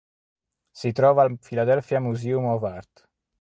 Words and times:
Si 0.71 0.91
trova 0.93 1.21
al 1.21 1.37
Philadelphia 1.37 1.99
Museum 1.99 2.45
of 2.45 2.63
Art. 2.63 3.07